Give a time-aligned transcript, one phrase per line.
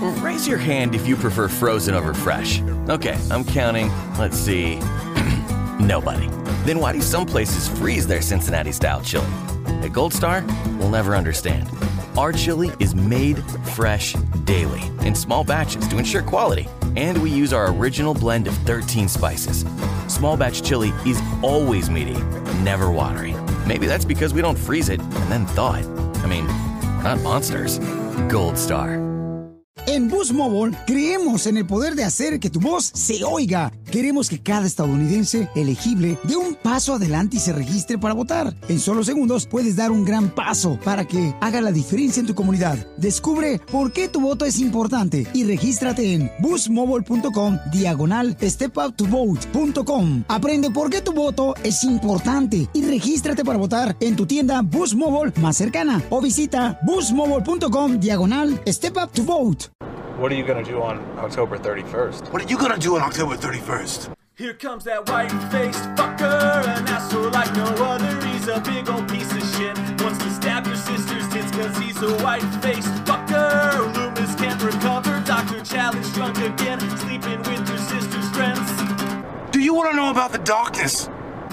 [0.00, 2.60] Raise your hand if you prefer frozen over fresh.
[2.88, 3.90] Okay, I'm counting.
[4.16, 4.76] Let's see.
[5.80, 6.28] Nobody.
[6.64, 9.26] Then why do some places freeze their Cincinnati style chili?
[9.82, 10.44] At Gold Star,
[10.78, 11.68] we'll never understand.
[12.16, 13.42] Our chili is made
[13.74, 14.12] fresh
[14.44, 19.08] daily in small batches to ensure quality, and we use our original blend of 13
[19.08, 19.64] spices.
[20.06, 22.20] Small batch chili is always meaty,
[22.62, 23.34] never watery.
[23.66, 25.86] Maybe that's because we don't freeze it and then thaw it.
[26.18, 27.78] I mean, we're not monsters.
[28.28, 29.07] Gold Star.
[29.90, 33.72] En Boost Mobile creemos en el poder de hacer que tu voz se oiga.
[33.90, 38.54] Queremos que cada estadounidense elegible dé un paso adelante y se registre para votar.
[38.68, 42.34] En solo segundos puedes dar un gran paso para que haga la diferencia en tu
[42.34, 42.76] comunidad.
[42.98, 50.24] Descubre por qué tu voto es importante y regístrate en boostmobile.com diagonal stepuptovote.com.
[50.28, 54.96] Aprende por qué tu voto es importante y regístrate para votar en tu tienda Boost
[54.96, 59.77] Mobile más cercana o visita boostmobile.com diagonal stepuptovote.
[60.18, 62.32] What are you gonna do on October 31st?
[62.32, 64.10] What are you gonna do on October 31st?
[64.34, 68.26] Here comes that white-faced fucker, an asshole like no other.
[68.26, 69.78] He's a big old piece of shit.
[70.02, 73.94] Wants to stab your sister's tits cause he's a white-faced fucker.
[73.94, 75.22] Loomis can't recover.
[75.24, 75.64] Dr.
[75.64, 78.68] Challenge drunk again, sleeping with your sister's friends.
[79.52, 81.08] Do you wanna know about the darkness?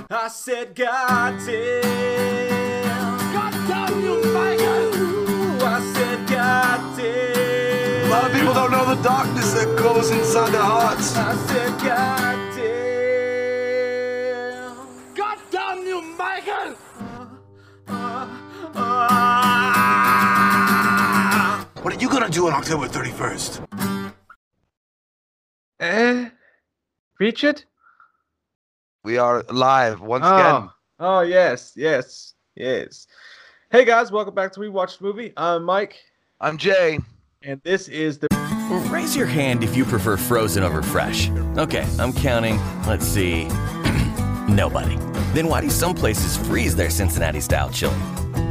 [0.09, 3.31] I said, God damn.
[3.31, 4.24] God damn you,
[8.05, 11.15] A lot of people don't know the darkness that goes inside their hearts.
[11.15, 13.15] I said, God damn.
[15.15, 16.75] God damn you, Michael!
[21.83, 24.13] What are you gonna do on October 31st?
[25.79, 26.29] Eh?
[27.19, 27.63] Richard?
[29.03, 30.35] We are live once Oh.
[30.35, 30.69] again.
[30.99, 33.07] Oh, yes, yes, yes.
[33.71, 35.33] Hey guys, welcome back to We Watched Movie.
[35.37, 35.97] I'm Mike,
[36.39, 36.99] I'm Jay.
[37.45, 38.27] And this is the.
[38.89, 41.29] Raise your hand if you prefer frozen over fresh.
[41.57, 42.59] Okay, I'm counting.
[42.87, 43.45] Let's see.
[44.49, 44.95] Nobody.
[45.33, 47.95] Then why do some places freeze their Cincinnati style chili?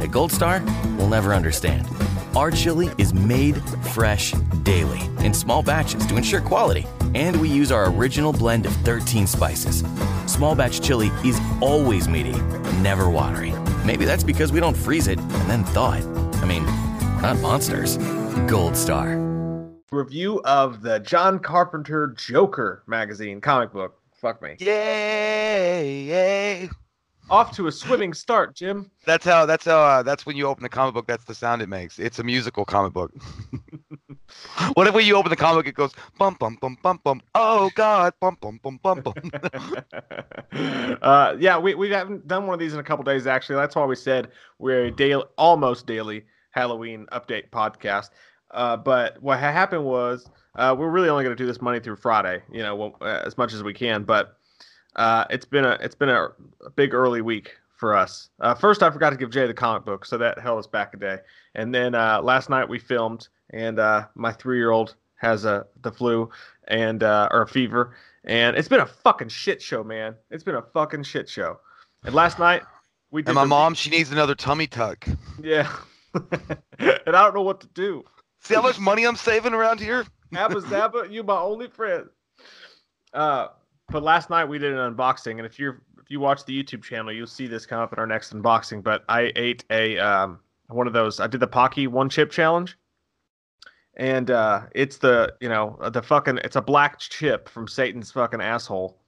[0.01, 0.61] At Gold Star,
[0.97, 1.87] we'll never understand.
[2.35, 3.61] Our chili is made
[3.93, 4.31] fresh
[4.63, 9.27] daily in small batches to ensure quality, and we use our original blend of 13
[9.27, 9.83] spices.
[10.25, 12.33] Small batch chili is always meaty,
[12.81, 13.53] never watery.
[13.85, 16.05] Maybe that's because we don't freeze it and then thaw it.
[16.37, 17.97] I mean, we're not monsters.
[18.47, 19.17] Gold Star.
[19.91, 23.99] review of the John Carpenter Joker magazine comic book.
[24.13, 24.55] Fuck me.
[24.59, 26.03] Yay!
[26.03, 26.69] Yay!
[27.29, 28.91] Off to a swimming start, Jim.
[29.05, 29.47] That's how.
[29.47, 29.79] That's how.
[29.79, 31.07] Uh, that's when you open the comic book.
[31.07, 31.97] That's the sound it makes.
[31.97, 33.11] It's a musical comic book.
[34.75, 37.21] what if when you open the comic, it goes bum bum bum bum bum.
[37.33, 38.13] Oh God!
[38.19, 39.13] Bum bum bum bum bum.
[41.01, 43.55] uh, yeah, we, we haven't done one of these in a couple days, actually.
[43.55, 44.29] That's why we said
[44.59, 46.25] we're a daily, almost daily
[46.59, 48.09] Halloween update podcast.
[48.51, 51.97] Uh, but what happened was uh, we're really only going to do this Monday through
[51.97, 54.03] Friday, you know, well, uh, as much as we can.
[54.03, 54.37] But
[54.95, 56.27] uh, it's been a it's been a,
[56.65, 58.29] a big early week for us.
[58.39, 60.93] Uh, first, I forgot to give Jay the comic book, so that held us back
[60.93, 61.17] a day.
[61.55, 65.65] And then uh, last night we filmed, and uh, my three year old has a
[65.81, 66.29] the flu
[66.69, 70.15] and uh, or a fever, and it's been a fucking shit show, man.
[70.31, 71.59] It's been a fucking shit show.
[72.05, 72.61] And last night
[73.11, 75.05] we did and my the- mom, she needs another tummy tuck.
[75.43, 75.69] yeah,
[76.79, 78.03] and I don't know what to do.
[78.41, 80.05] See how much money I'm saving around here?
[80.35, 82.07] Abba Zabba, you my only friend.
[83.13, 83.47] Uh,
[83.89, 86.83] but last night we did an unboxing, and if you're if you watch the YouTube
[86.83, 88.83] channel, you'll see this come up in our next unboxing.
[88.83, 91.19] But I ate a um one of those.
[91.19, 92.77] I did the Paqui one chip challenge,
[93.95, 98.41] and uh, it's the you know the fucking it's a black chip from Satan's fucking
[98.41, 98.99] asshole.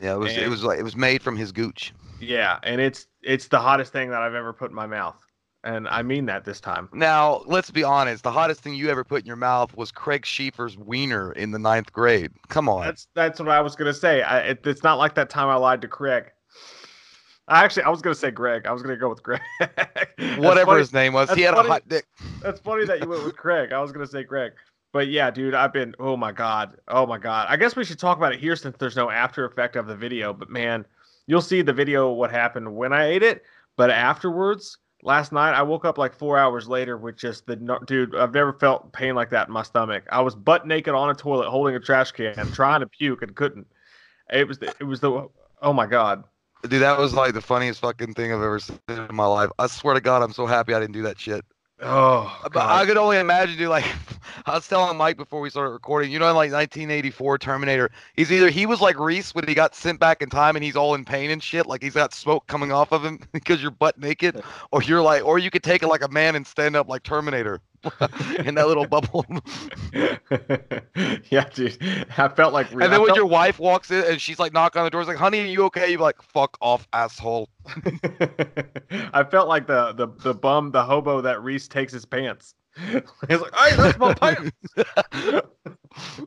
[0.00, 0.36] Yeah, it was.
[0.36, 1.94] It was like it was made from his gooch.
[2.20, 5.25] Yeah, and it's it's the hottest thing that I've ever put in my mouth,
[5.66, 6.88] and I mean that this time.
[6.92, 8.22] Now, let's be honest.
[8.22, 11.58] The hottest thing you ever put in your mouth was Craig Schieffer's wiener in the
[11.58, 12.30] ninth grade.
[12.48, 12.84] Come on.
[12.84, 14.22] That's that's what I was gonna say.
[14.22, 16.30] I, it, it's not like that time I lied to Craig.
[17.48, 18.64] I actually I was gonna say Greg.
[18.66, 19.40] I was gonna go with Greg.
[20.38, 21.68] Whatever funny- his name was, he had funny.
[21.68, 22.06] a hot dick.
[22.40, 23.72] That's funny that you went with Craig.
[23.72, 24.52] I was gonna say Greg.
[24.92, 26.76] But yeah, dude, I've been oh my god.
[26.86, 27.48] Oh my god.
[27.50, 29.96] I guess we should talk about it here since there's no after effect of the
[29.96, 30.86] video, but man,
[31.26, 33.42] you'll see the video what happened when I ate it,
[33.76, 37.56] but afterwards, last night I woke up like 4 hours later with just the
[37.86, 40.04] dude, I've never felt pain like that in my stomach.
[40.10, 43.34] I was butt naked on a toilet holding a trash can trying to puke and
[43.34, 43.66] couldn't.
[44.30, 45.28] It was the, it was the
[45.62, 46.24] oh my god.
[46.68, 49.50] Dude, that was like the funniest fucking thing I've ever seen in my life.
[49.58, 51.44] I swear to God, I'm so happy I didn't do that shit.
[51.82, 53.68] Oh, But I could only imagine, dude.
[53.68, 53.84] Like,
[54.46, 56.10] I was telling Mike before we started recording.
[56.10, 60.00] You know, like 1984 Terminator, he's either he was like Reese when he got sent
[60.00, 62.72] back in time and he's all in pain and shit, like he's got smoke coming
[62.72, 64.40] off of him because you're butt naked,
[64.72, 67.02] or you're like, or you could take it like a man and stand up like
[67.02, 67.60] Terminator.
[68.44, 69.24] in that little bubble.
[71.30, 71.78] yeah, dude.
[72.16, 72.70] I felt like.
[72.72, 74.90] and then I when felt- your wife walks in and she's like knocking on the
[74.90, 77.48] door, it's like, "Honey, are you okay?" You're like, "Fuck off, asshole."
[79.12, 82.54] I felt like the the the bum, the hobo that Reese takes his pants.
[83.28, 84.50] He's like, "Hey, that's my pants,"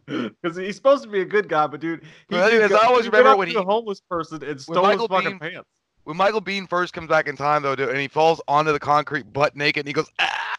[0.08, 2.88] because he's supposed to be a good guy, but dude, he Well, anyways, he I
[2.88, 5.70] always remember when he- a homeless person and stole his fucking Biehn- pants.
[6.06, 8.80] When Michael Biehn first comes back in time, though, dude, and he falls onto the
[8.80, 10.59] concrete butt naked, and he goes, ah, ah, ah,"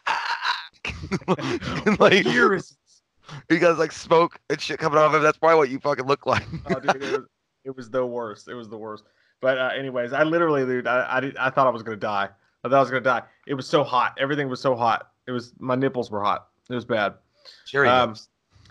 [1.99, 2.25] like
[3.49, 5.23] he got like smoke and shit coming off of him.
[5.23, 6.45] That's probably what you fucking look like.
[6.67, 7.27] oh, dude, it was,
[7.65, 8.47] it was the worst.
[8.47, 9.03] It was the worst.
[9.41, 12.29] But uh, anyways, I literally, dude, I I, did, I thought I was gonna die.
[12.63, 13.23] I thought I was gonna die.
[13.47, 14.17] It was so hot.
[14.19, 15.11] Everything was so hot.
[15.27, 16.47] It was my nipples were hot.
[16.69, 17.15] It was bad.
[17.65, 18.15] Cherry Um.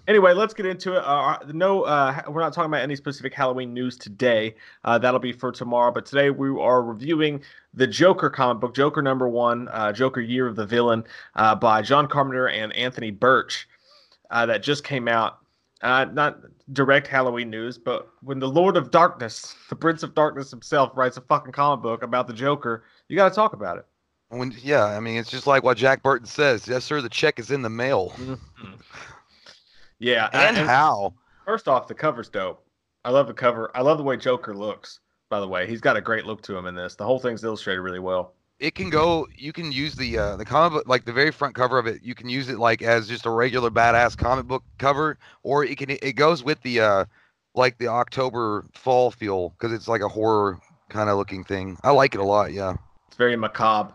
[0.08, 1.02] Anyway, let's get into it.
[1.04, 4.54] Uh, no, uh, we're not talking about any specific Halloween news today.
[4.84, 5.90] Uh, that'll be for tomorrow.
[5.90, 7.42] But today we are reviewing
[7.74, 11.04] the Joker comic book, Joker number one, uh, Joker Year of the Villain,
[11.36, 13.68] uh, by John Carpenter and Anthony Burch,
[14.30, 15.38] uh, that just came out.
[15.82, 16.40] Uh, not
[16.74, 21.16] direct Halloween news, but when the Lord of Darkness, the Prince of Darkness himself, writes
[21.16, 23.86] a fucking comic book about the Joker, you got to talk about it.
[24.28, 26.68] When, yeah, I mean, it's just like what Jack Burton says.
[26.68, 28.14] Yes, sir, the check is in the mail.
[30.00, 31.14] Yeah, And and- how?
[31.44, 32.64] First off, the cover's dope.
[33.04, 33.70] I love the cover.
[33.74, 35.00] I love the way Joker looks.
[35.30, 36.96] By the way, he's got a great look to him in this.
[36.96, 38.34] The whole thing's illustrated really well.
[38.58, 39.26] It can go.
[39.36, 42.02] You can use the uh, the comic book, like the very front cover of it.
[42.02, 45.78] You can use it like as just a regular badass comic book cover, or it
[45.78, 45.90] can.
[45.90, 47.04] It goes with the uh,
[47.54, 50.58] like the October fall feel because it's like a horror
[50.90, 51.78] kind of looking thing.
[51.82, 52.52] I like it a lot.
[52.52, 52.74] Yeah,
[53.08, 53.94] It's very macabre,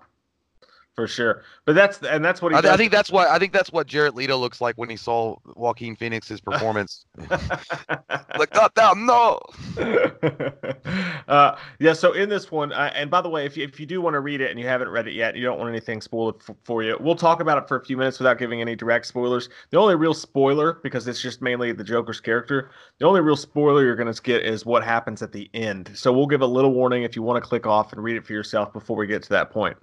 [0.95, 1.43] for sure.
[1.65, 2.71] But that's and that's what he I, does.
[2.71, 5.35] I think that's what I think that's what Jared Leto looks like when he saw
[5.55, 7.05] Joaquin Phoenix's performance.
[7.29, 9.39] like, God damn, no.
[11.27, 11.93] uh, yeah.
[11.93, 14.13] So in this one, uh, and by the way, if you, if you do want
[14.13, 16.55] to read it and you haven't read it yet, you don't want anything spoiled f-
[16.63, 16.97] for you.
[16.99, 19.49] We'll talk about it for a few minutes without giving any direct spoilers.
[19.71, 23.83] The only real spoiler, because it's just mainly the Joker's character, the only real spoiler
[23.83, 25.91] you're going to get is what happens at the end.
[25.93, 28.25] So we'll give a little warning if you want to click off and read it
[28.25, 29.75] for yourself before we get to that point.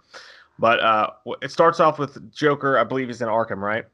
[0.62, 1.10] But uh,
[1.42, 2.78] it starts off with Joker.
[2.78, 3.84] I believe he's in Arkham, right?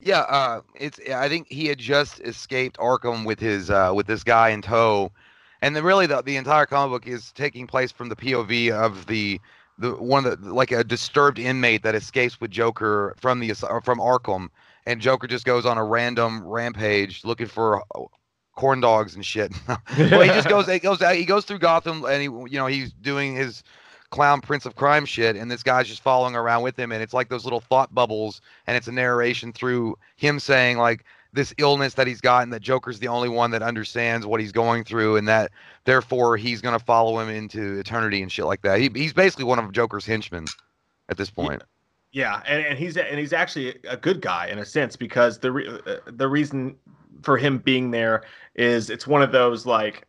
[0.00, 0.98] Yeah, uh, it's.
[1.10, 5.12] I think he had just escaped Arkham with his uh, with this guy in tow,
[5.60, 9.04] and then really the the entire comic book is taking place from the POV of
[9.04, 9.38] the
[9.76, 13.52] the one of the like a disturbed inmate that escapes with Joker from the
[13.84, 14.48] from Arkham,
[14.86, 18.04] and Joker just goes on a random rampage looking for uh,
[18.56, 19.52] corn dogs and shit.
[19.68, 22.94] well, he just goes he goes he goes through Gotham and he you know he's
[22.94, 23.62] doing his
[24.10, 27.14] clown prince of crime shit and this guy's just following around with him and it's
[27.14, 31.94] like those little thought bubbles and it's a narration through him saying like this illness
[31.94, 35.16] that he's got and that Joker's the only one that understands what he's going through
[35.16, 35.52] and that
[35.84, 38.80] therefore he's going to follow him into eternity and shit like that.
[38.80, 40.46] He, he's basically one of Joker's henchmen
[41.08, 41.62] at this point.
[42.12, 45.52] Yeah, and, and he's and he's actually a good guy in a sense because the
[45.52, 46.74] re- uh, the reason
[47.22, 48.24] for him being there
[48.56, 50.04] is it's one of those like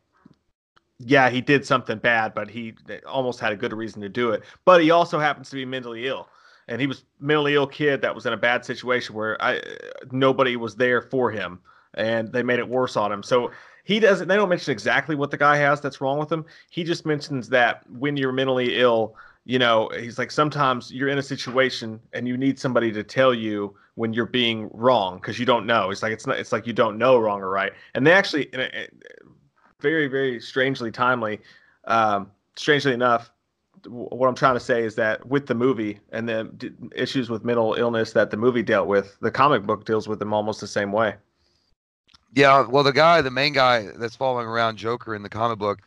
[1.06, 2.74] yeah he did something bad but he
[3.08, 6.08] almost had a good reason to do it but he also happens to be mentally
[6.08, 6.28] ill
[6.68, 9.62] and he was mentally ill kid that was in a bad situation where I
[10.12, 11.60] nobody was there for him
[11.96, 13.52] and they made it worse on him so
[13.84, 16.84] he doesn't they don't mention exactly what the guy has that's wrong with him he
[16.84, 19.16] just mentions that when you're mentally ill
[19.46, 23.34] you know, he's like sometimes you're in a situation and you need somebody to tell
[23.34, 25.90] you when you're being wrong because you don't know.
[25.90, 26.38] It's like it's not.
[26.38, 27.72] It's like you don't know wrong or right.
[27.96, 28.52] And they actually,
[29.82, 31.40] very very strangely timely,
[31.86, 33.32] um, strangely enough,
[33.88, 37.74] what I'm trying to say is that with the movie and the issues with mental
[37.74, 40.92] illness that the movie dealt with, the comic book deals with them almost the same
[40.92, 41.16] way.
[42.34, 45.82] Yeah, well, the guy, the main guy that's following around Joker in the comic book,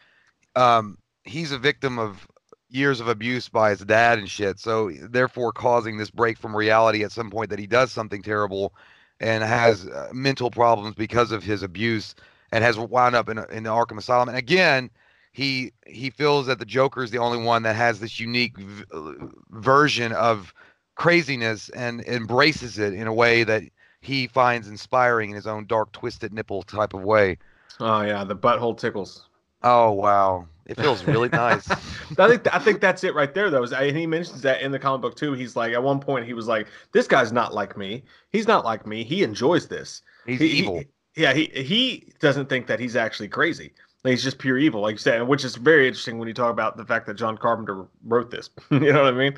[0.57, 2.29] um, he's a victim of
[2.69, 4.59] years of abuse by his dad and shit.
[4.59, 8.75] So therefore, causing this break from reality at some point that he does something terrible,
[9.21, 12.15] and has uh, mental problems because of his abuse,
[12.55, 14.29] and has wound up in in the Arkham Asylum.
[14.31, 14.91] And again,
[15.33, 18.85] he he feels that the Joker is the only one that has this unique v-
[18.93, 19.13] uh,
[19.51, 20.55] version of
[20.97, 23.65] craziness and embraces it in a way that
[24.01, 27.39] he finds inspiring in his own dark, twisted nipple type of way.
[27.81, 29.29] Oh yeah, the butthole tickles.
[29.63, 31.77] Oh wow, it feels really nice.
[32.19, 33.63] I think I think that's it right there, though.
[33.63, 35.33] Is and he mentions that in the comic book too.
[35.33, 38.05] He's like, at one point, he was like, "This guy's not like me.
[38.31, 39.05] He's not like me.
[39.05, 40.03] He enjoys this.
[40.27, 40.85] He's He- he- evil.
[41.17, 43.73] Yeah, he he doesn't think that he's actually crazy.
[44.03, 46.51] Like, he's just pure evil, like you said, which is very interesting when you talk
[46.51, 48.51] about the fact that John Carpenter wrote this.
[48.71, 49.35] you know what I mean?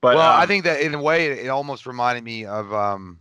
[0.00, 2.72] But well, I um, think that in a way, it, it almost reminded me of
[2.72, 3.18] um,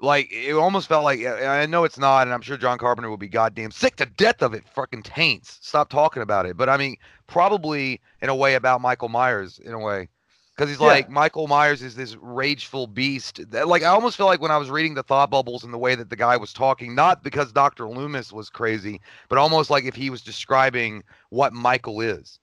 [0.00, 3.10] like it almost felt like I I know it's not, and I'm sure John Carpenter
[3.10, 4.64] will be goddamn sick to death of it.
[4.74, 5.58] Fucking taints.
[5.62, 6.56] Stop talking about it.
[6.56, 6.96] But I mean,
[7.26, 10.08] probably in a way about Michael Myers, in a way.
[10.54, 10.86] Because he's Yeah.
[10.86, 13.50] like Michael Myers is this rageful beast.
[13.50, 15.78] That, like I almost feel like when I was reading the thought bubbles and the
[15.78, 19.84] way that the guy was talking, not because Doctor Loomis was crazy, but almost like
[19.84, 22.38] if he was describing what Michael is.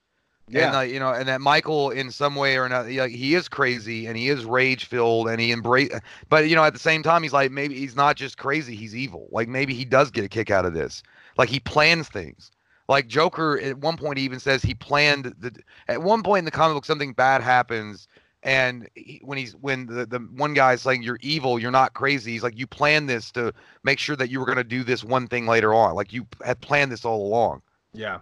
[0.54, 3.48] And uh, you know, and that Michael, in some way or another, like he is
[3.48, 5.90] crazy and he is rage filled and he embrace.
[6.30, 8.96] But you know, at the same time, he's like maybe he's not just crazy; he's
[8.96, 9.30] evil.
[9.32, 11.04] Like maybe he does get a kick out of this.
[11.38, 12.52] Like he plans things.
[12.92, 15.56] Like Joker, at one point, he even says he planned the.
[15.88, 18.10] At one point in the comic book, something bad happens,
[18.44, 22.34] and he, when he's when the the one guy's saying you're evil, you're not crazy.
[22.34, 23.54] He's like you planned this to
[23.86, 25.96] make sure that you were going to do this one thing later on.
[25.96, 27.62] Like you had planned this all along.
[27.94, 28.20] Yeah.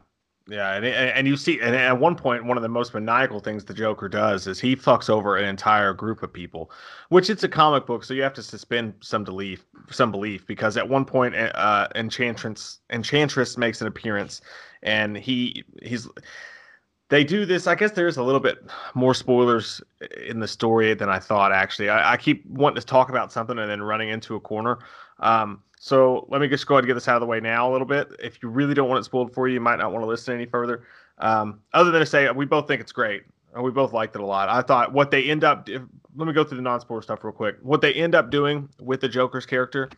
[0.50, 3.66] Yeah, and, and you see, and at one point, one of the most maniacal things
[3.66, 6.72] the Joker does is he fucks over an entire group of people,
[7.10, 10.76] which it's a comic book, so you have to suspend some belief, some belief, because
[10.76, 14.42] at one point, uh, Enchantress Enchantress makes an appearance,
[14.82, 16.08] and he he's
[17.10, 17.68] they do this.
[17.68, 18.58] I guess there's a little bit
[18.96, 19.82] more spoilers
[20.26, 21.52] in the story than I thought.
[21.52, 24.80] Actually, I, I keep wanting to talk about something and then running into a corner.
[25.20, 27.70] Um, so let me just go ahead and get this out of the way now
[27.70, 28.10] a little bit.
[28.22, 30.36] If you really don't want it spoiled for you, you might not want to listen
[30.36, 30.84] any further.
[31.20, 33.24] Um, other than to say, we both think it's great.
[33.60, 34.50] We both liked it a lot.
[34.50, 35.70] I thought what they end up.
[35.70, 35.82] If,
[36.16, 37.56] let me go through the non-spoiler stuff real quick.
[37.62, 39.90] What they end up doing with the Joker's character,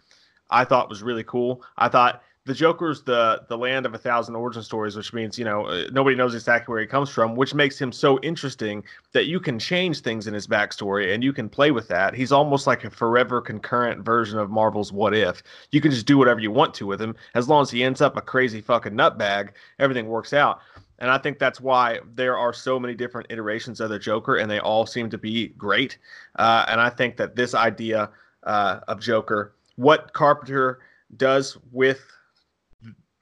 [0.52, 1.64] I thought was really cool.
[1.78, 5.46] I thought the Joker's the the land of a thousand origin stories, which means you
[5.46, 9.28] know uh, nobody knows exactly where he comes from, which makes him so interesting that
[9.28, 12.16] you can change things in his backstory and you can play with that.
[12.16, 15.44] He's almost like a forever concurrent version of Marvel's What If.
[15.72, 18.02] You can just do whatever you want to with him as long as he ends
[18.02, 19.50] up a crazy fucking nutbag.
[19.78, 20.62] Everything works out.
[20.98, 24.50] And I think that's why there are so many different iterations of the Joker, and
[24.50, 25.98] they all seem to be great.
[26.38, 28.12] Uh, and I think that this idea
[28.44, 30.80] uh, of Joker, what Carpenter
[31.18, 32.02] does with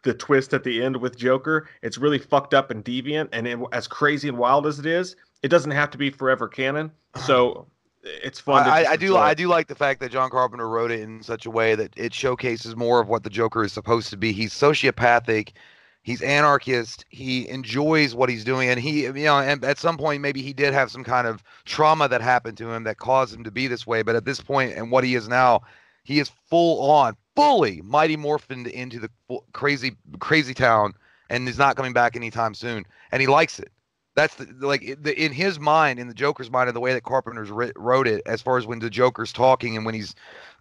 [0.03, 3.29] the twist at the end with Joker, it's really fucked up and deviant.
[3.31, 6.47] And it, as crazy and wild as it is, it doesn't have to be forever
[6.47, 6.91] canon.
[7.13, 7.25] Uh-huh.
[7.25, 7.67] So
[8.03, 8.65] it's fun.
[8.65, 9.17] to I, I do.
[9.17, 11.93] I do like the fact that John Carpenter wrote it in such a way that
[11.97, 14.31] it showcases more of what the Joker is supposed to be.
[14.31, 15.53] He's sociopathic,
[16.01, 20.21] he's anarchist, he enjoys what he's doing, and he you know, and at some point
[20.21, 23.43] maybe he did have some kind of trauma that happened to him that caused him
[23.43, 24.01] to be this way.
[24.01, 25.61] But at this point and what he is now,
[26.03, 29.09] he is full on, fully mighty morphined into the
[29.53, 30.93] crazy crazy town
[31.29, 32.85] and is not coming back anytime soon.
[33.11, 33.71] And he likes it.
[34.15, 37.03] That's the, like the, in his mind, in the Joker's mind, and the way that
[37.03, 40.13] Carpenter's wrote it, as far as when the Joker's talking and when he's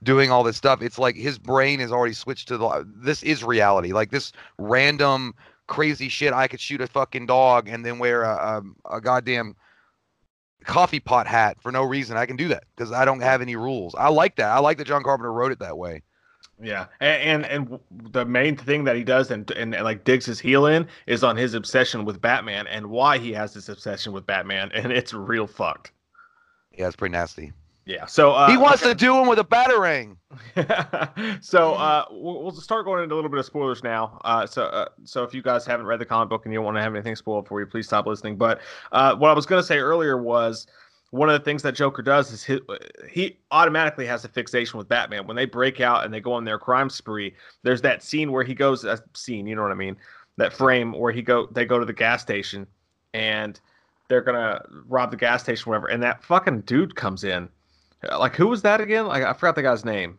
[0.04, 2.86] doing all this stuff, it's like his brain is already switched to the.
[2.86, 3.92] This is reality.
[3.92, 5.34] Like this random
[5.66, 6.32] crazy shit.
[6.32, 9.56] I could shoot a fucking dog and then wear a a, a goddamn
[10.64, 12.16] coffee pot hat for no reason.
[12.16, 13.94] I can do that because I don't have any rules.
[13.96, 14.50] I like that.
[14.50, 16.02] I like that John Carpenter wrote it that way.
[16.60, 17.80] Yeah, and, and and
[18.12, 21.22] the main thing that he does and, and and like digs his heel in is
[21.22, 25.14] on his obsession with Batman and why he has this obsession with Batman, and it's
[25.14, 25.92] real fucked.
[26.76, 27.52] Yeah, it's pretty nasty.
[27.88, 30.18] Yeah, so uh, he wants to do him with a batarang.
[31.42, 34.20] so uh, we'll, we'll start going into a little bit of spoilers now.
[34.24, 36.66] Uh, so uh, so if you guys haven't read the comic book and you don't
[36.66, 38.36] want to have anything spoiled for you, please stop listening.
[38.36, 38.60] But
[38.92, 40.66] uh, what I was going to say earlier was
[41.10, 42.60] one of the things that Joker does is he,
[43.10, 45.26] he automatically has a fixation with Batman.
[45.26, 48.44] When they break out and they go on their crime spree, there's that scene where
[48.44, 49.96] he goes a scene, you know what I mean?
[50.36, 52.66] That frame where he go they go to the gas station
[53.14, 53.58] and
[54.08, 57.48] they're gonna rob the gas station, whatever, and that fucking dude comes in.
[58.16, 59.06] Like who was that again?
[59.06, 60.18] Like I forgot the guy's name.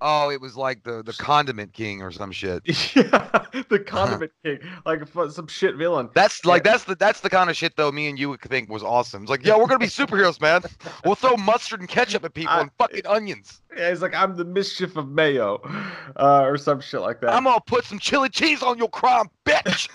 [0.00, 2.62] Oh, it was like the the condiment king or some shit.
[2.96, 6.10] yeah, the condiment king, like some shit villain.
[6.14, 6.72] That's like Yeah.
[6.72, 7.90] that's the that's the kind of shit though.
[7.92, 9.22] Me and you would think was awesome.
[9.22, 10.62] It's like, yo, we're gonna be superheroes, man.
[11.04, 13.62] We'll throw mustard and ketchup at people I- and fucking onions.
[13.76, 15.60] Yeah, he's like, I'm the mischief of mayo,
[16.16, 17.30] uh, or some shit like that.
[17.32, 19.88] I'm gonna put some chili cheese on your crime, bitch.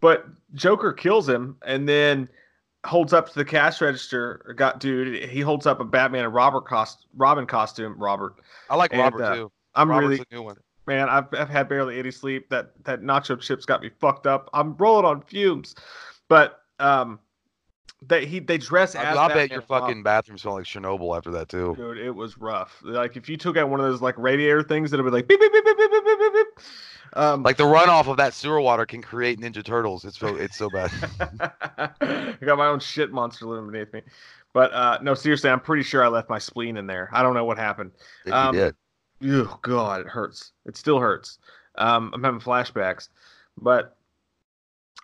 [0.00, 2.28] but Joker kills him and then
[2.86, 4.54] holds up to the cash register.
[4.56, 7.94] Got dude, he holds up a Batman and Robert cost Robin costume.
[7.98, 8.34] Robert,
[8.70, 9.52] I like and, Robert uh, too.
[9.74, 10.54] I'm Robert's really
[10.86, 11.08] man.
[11.08, 12.48] I've I've had barely any sleep.
[12.48, 14.48] That that nacho chips got me fucked up.
[14.54, 15.74] I'm rolling on fumes,
[16.28, 17.18] but um.
[18.06, 19.16] They he they dress I, as.
[19.16, 21.74] I bet your fucking bathroom smelled like Chernobyl after that too.
[21.76, 22.82] Dude, it was rough.
[22.84, 25.40] Like if you took out one of those like radiator things, it'd be like beep
[25.40, 26.32] beep beep beep beep beep beep.
[26.34, 26.46] beep
[27.16, 30.04] um, Like the runoff of that sewer water can create Ninja Turtles.
[30.04, 30.90] It's so it's so bad.
[32.00, 34.02] I got my own shit monster living beneath me.
[34.52, 37.10] But uh, no, seriously, I'm pretty sure I left my spleen in there.
[37.12, 37.92] I don't know what happened.
[38.30, 38.74] Um, you did.
[39.48, 40.52] Oh God, it hurts.
[40.66, 41.38] It still hurts.
[41.76, 43.08] Um, I'm having flashbacks.
[43.58, 43.96] But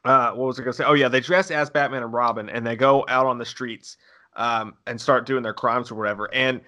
[0.05, 0.85] uh, what was I gonna say?
[0.85, 3.97] Oh yeah, they dress as Batman and Robin, and they go out on the streets
[4.37, 6.33] um, and start doing their crimes or whatever.
[6.35, 6.61] And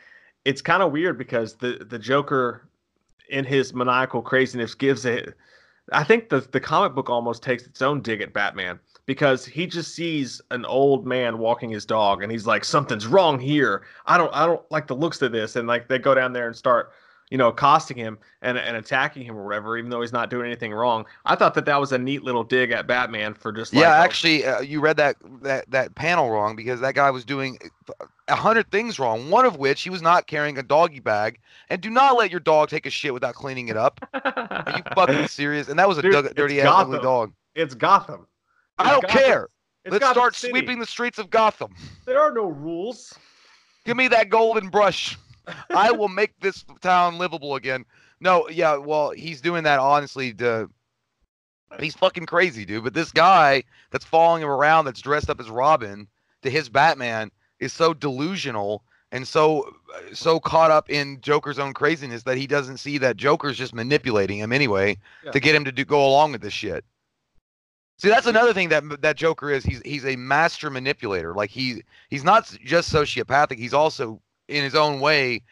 [0.44, 2.68] it's kind of weird because the the Joker,
[3.28, 5.34] in his maniacal craziness, gives it.
[5.92, 9.66] I think the the comic book almost takes its own dig at Batman because he
[9.66, 13.82] just sees an old man walking his dog and he's like something's wrong here.
[14.06, 16.46] I don't I don't like the looks of this and like they go down there
[16.46, 16.92] and start
[17.34, 20.46] you know accosting him and and attacking him or whatever even though he's not doing
[20.46, 21.04] anything wrong.
[21.24, 23.90] I thought that that was a neat little dig at Batman for just like yeah,
[23.96, 27.58] actually, uh, you read that that that panel wrong because that guy was doing
[28.28, 29.30] a hundred things wrong.
[29.30, 31.40] One of which he was not carrying a doggy bag.
[31.70, 33.98] And do not let your dog take a shit without cleaning it up.
[34.14, 35.66] Are you fucking serious?
[35.68, 37.32] And that was a Dude, dirty ass ugly dog.
[37.56, 38.28] it's Gotham.
[38.78, 39.48] I don't Gotham- care.
[39.84, 40.52] it's Let's Gotham start City.
[40.52, 41.74] sweeping the streets of Gotham.
[42.06, 43.12] There are no rules.
[43.84, 45.18] Give me that golden brush.
[45.70, 47.84] I will make this town livable again.
[48.20, 50.70] No, yeah, well, he's doing that honestly to
[51.80, 52.84] he's fucking crazy, dude.
[52.84, 56.06] But this guy that's following him around that's dressed up as Robin
[56.42, 59.74] to his Batman is so delusional and so
[60.12, 64.38] so caught up in Joker's own craziness that he doesn't see that Joker's just manipulating
[64.38, 65.30] him anyway Yeah.
[65.32, 66.84] to get him to do, go along with this shit.
[67.98, 69.64] See, that's another thing that that Joker is.
[69.64, 71.32] He's he's a master manipulator.
[71.34, 73.56] Like he he's not just sociopathic.
[73.56, 75.42] He's also in his own way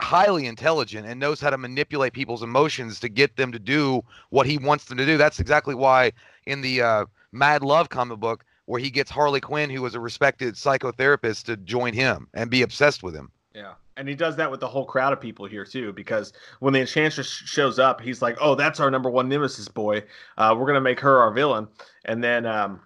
[0.00, 4.46] highly intelligent and knows how to manipulate people's emotions to get them to do what
[4.46, 5.16] he wants them to do.
[5.16, 6.12] That's exactly why
[6.46, 10.00] in the uh, Mad Love comic book, where he gets Harley Quinn, who was a
[10.00, 13.30] respected psychotherapist, to join him and be obsessed with him.
[13.54, 13.74] Yeah.
[13.96, 16.80] And he does that with the whole crowd of people here too, because when the
[16.80, 20.04] Enchantress shows up, he's like, "Oh, that's our number one nemesis boy.
[20.38, 21.68] Uh, we're gonna make her our villain."
[22.06, 22.80] And then um,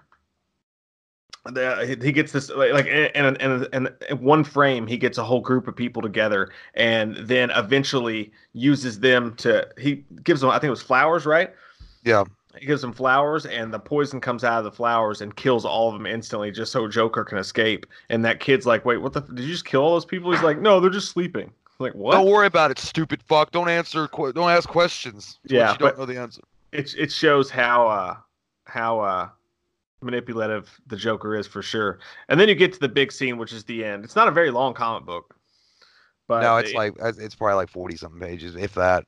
[1.47, 4.97] the, he- he gets this like like, in in, in in in one frame, he
[4.97, 9.69] gets a whole group of people together, and then eventually uses them to.
[9.79, 11.53] He gives them, I think it was flowers, right?
[12.05, 12.25] Yeah.
[12.59, 15.89] He gives them flowers, and the poison comes out of the flowers and kills all
[15.89, 17.85] of them instantly, just so Joker can escape.
[18.11, 19.21] And that kid's like, "Wait, what the?
[19.23, 21.95] f- Did you just kill all those people?" He's like, "No, they're just sleeping." Like
[21.95, 22.13] what?
[22.13, 23.51] Don't worry about it, stupid fuck.
[23.51, 24.09] Don't answer.
[24.17, 25.41] Don't ask questions.
[25.45, 26.43] Yeah, you don't know the answer.
[26.71, 28.17] it it shows how uh
[28.67, 29.29] how uh
[30.05, 31.99] manipulative the Joker is for sure.
[32.29, 34.05] And then you get to the big scene, which is the end.
[34.05, 35.37] It's not a very long comic book,
[36.29, 39.05] but no, it's it- like it's probably like forty something pages, if that.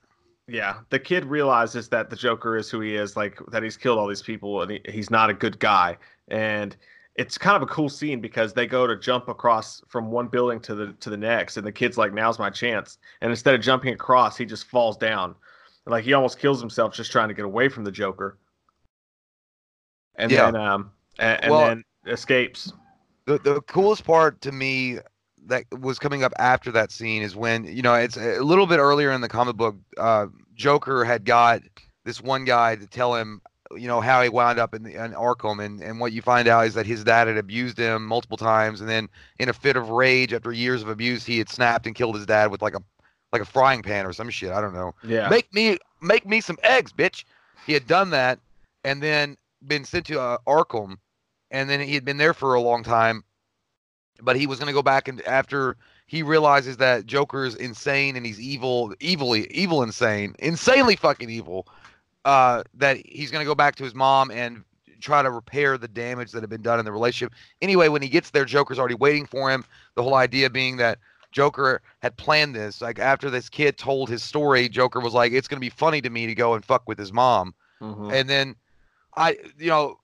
[0.48, 3.98] yeah, the kid realizes that the Joker is who he is, like that he's killed
[3.98, 5.96] all these people and he, he's not a good guy.
[6.28, 6.76] And
[7.16, 10.60] it's kind of a cool scene because they go to jump across from one building
[10.60, 13.60] to the to the next, and the kid's like, "Now's my chance." And instead of
[13.60, 15.34] jumping across, he just falls down,
[15.86, 18.38] like he almost kills himself just trying to get away from the Joker.
[20.16, 20.50] And Yeah.
[20.50, 22.72] then um and, and Well- then escapes.
[23.26, 24.98] the the coolest part to me
[25.46, 28.78] that was coming up after that scene is when you know it's a little bit
[28.78, 31.60] earlier in the comic book uh joker had got
[32.04, 33.40] this one guy to tell him
[33.76, 36.48] you know how he wound up in, the, in arkham and and what you find
[36.48, 39.76] out is that his dad had abused him multiple times and then in a fit
[39.76, 42.74] of rage after years of abuse he had snapped and killed his dad with like
[42.74, 42.80] a
[43.32, 45.28] like a frying pan or some shit i don't know Yeah.
[45.28, 47.24] make me make me some eggs, bitch.
[47.66, 48.38] He had done that
[48.84, 50.96] and then been sent to uh, Arkham,
[51.50, 53.24] and then he had been there for a long time.
[54.22, 58.24] But he was going to go back and after he realizes that Joker's insane and
[58.24, 61.66] he's evil, evilly, evil, insane, insanely fucking evil.
[62.24, 64.64] Uh, that he's going to go back to his mom and
[65.00, 67.32] try to repair the damage that had been done in the relationship.
[67.62, 69.64] Anyway, when he gets there, Joker's already waiting for him.
[69.94, 70.98] The whole idea being that
[71.30, 72.80] Joker had planned this.
[72.80, 76.10] Like after this kid told his story, Joker was like, "It's gonna be funny to
[76.10, 78.12] me to go and fuck with his mom." Mhm.
[78.12, 78.56] And then
[79.16, 79.98] I, you know,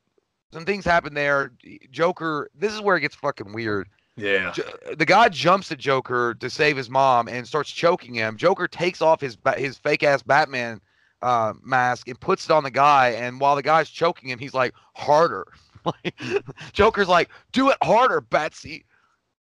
[0.53, 1.53] some things happen there.
[1.91, 3.89] Joker, this is where it gets fucking weird.
[4.17, 4.55] Yeah.
[4.97, 8.37] The guy jumps at Joker to save his mom and starts choking him.
[8.37, 10.81] Joker takes off his his fake ass Batman
[11.23, 13.11] uh, mask and puts it on the guy.
[13.11, 15.47] And while the guy's choking him, he's like, "Harder."
[16.73, 18.85] Joker's like, "Do it harder, Batsy."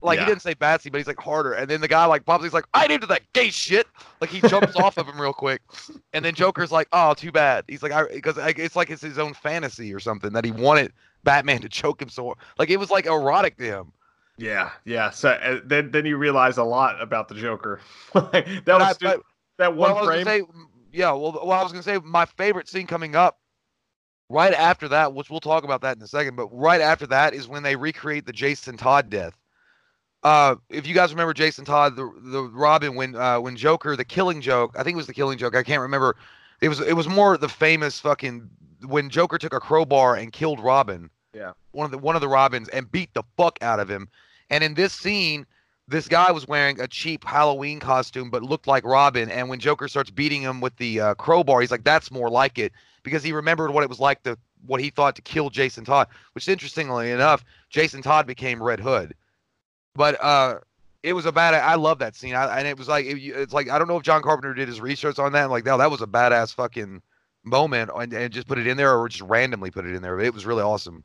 [0.01, 0.25] Like Yeah.
[0.25, 1.53] he didn't say Batsy, but he's like harder.
[1.53, 2.43] And then the guy like pops.
[2.43, 3.87] He's like, "I didn't do that gay shit."
[4.21, 5.61] Like he jumps off of him real quick.
[6.13, 9.17] And then Joker's like, "Oh, too bad." He's like, "I," because it's like it's his
[9.17, 10.91] own fantasy or something that he wanted
[11.23, 13.91] Batman to choke him so like it was like erotic to him.
[14.37, 15.09] Yeah, yeah.
[15.11, 17.79] So uh, then, then you realize a lot about the Joker.
[18.13, 19.21] like that But was I- but-
[19.57, 20.25] that one was frame.
[20.25, 20.41] say,
[20.91, 21.13] yeah.
[21.13, 23.39] Well, well, I was gonna say my favorite scene coming up
[24.29, 26.35] right after that, which we'll talk about that in a second.
[26.35, 29.33] But right after that is when they recreate the Jason Todd death.
[30.25, 34.03] Uh, if you guys remember Jason Todd, the the Robin, when uh, when Joker, the
[34.03, 35.55] Killing Joke, I think it was the Killing Joke.
[35.55, 36.15] I can't remember.
[36.61, 38.49] It was it was more the famous fucking
[38.87, 41.11] when Joker took a crowbar and killed Robin.
[41.35, 41.51] Yeah.
[41.73, 44.09] One of the one of the Robins and beat the fuck out of him.
[44.49, 45.45] And in this scene,
[45.87, 49.29] this guy was wearing a cheap Halloween costume but looked like Robin.
[49.29, 52.57] And when Joker starts beating him with the uh, crowbar, he's like, "That's more like
[52.57, 52.71] it,"
[53.03, 56.07] because he remembered what it was like to what he thought to kill Jason Todd.
[56.33, 59.13] Which, interestingly enough, Jason Todd became Red Hood.
[59.95, 60.59] But uh,
[61.03, 61.53] it was a bad.
[61.53, 63.97] I love that scene, I, and it was like it, it's like I don't know
[63.97, 65.45] if John Carpenter did his research on that.
[65.45, 67.01] I'm like, no, that was a badass fucking
[67.43, 70.19] moment and, and just put it in there or just randomly put it in there.
[70.19, 71.03] It was really awesome.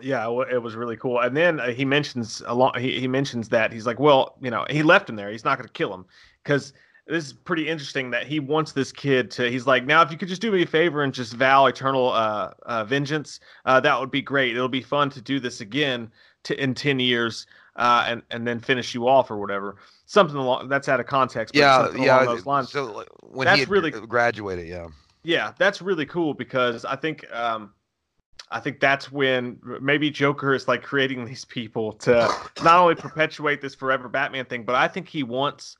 [0.00, 1.20] Yeah, it was really cool.
[1.20, 2.78] And then uh, he mentions a lot.
[2.78, 5.30] He, he mentions that he's like, well, you know, he left him there.
[5.30, 6.04] He's not going to kill him
[6.44, 6.74] because
[7.06, 9.50] this is pretty interesting that he wants this kid to.
[9.50, 12.12] He's like, now if you could just do me a favor and just vow eternal
[12.12, 14.54] uh, uh, vengeance, uh, that would be great.
[14.54, 16.10] It'll be fun to do this again
[16.44, 19.76] to, in ten years, uh, and and then finish you off or whatever.
[20.06, 21.54] Something along that's out of context.
[21.54, 22.16] But Yeah, something yeah.
[22.24, 22.72] Along those lines.
[22.72, 24.88] So when That's he really- graduated, yeah.
[25.22, 27.72] Yeah, that's really cool because I think um,
[28.50, 33.60] I think that's when maybe Joker is like creating these people to not only perpetuate
[33.60, 35.76] this forever Batman thing, but I think he wants